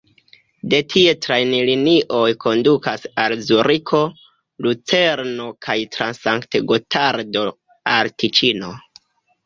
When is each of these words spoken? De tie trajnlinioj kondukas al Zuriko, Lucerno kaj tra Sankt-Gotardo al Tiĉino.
De 0.69 0.77
tie 0.93 1.11
trajnlinioj 1.25 2.29
kondukas 2.45 3.05
al 3.25 3.37
Zuriko, 3.51 4.01
Lucerno 4.67 5.49
kaj 5.69 5.79
tra 5.97 6.11
Sankt-Gotardo 6.25 7.49
al 7.97 8.15
Tiĉino. 8.21 8.79